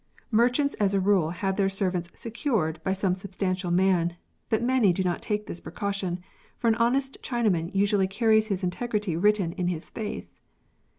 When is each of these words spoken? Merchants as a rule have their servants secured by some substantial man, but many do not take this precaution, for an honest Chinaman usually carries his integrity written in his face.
Merchants 0.31 0.73
as 0.79 0.95
a 0.95 0.99
rule 0.99 1.29
have 1.29 1.57
their 1.57 1.69
servants 1.69 2.09
secured 2.15 2.81
by 2.83 2.91
some 2.91 3.13
substantial 3.13 3.69
man, 3.69 4.15
but 4.49 4.63
many 4.63 4.91
do 4.91 5.03
not 5.03 5.21
take 5.21 5.45
this 5.45 5.61
precaution, 5.61 6.23
for 6.57 6.67
an 6.67 6.73
honest 6.73 7.19
Chinaman 7.21 7.69
usually 7.75 8.07
carries 8.07 8.47
his 8.47 8.63
integrity 8.63 9.15
written 9.15 9.51
in 9.53 9.67
his 9.67 9.91
face. 9.91 10.39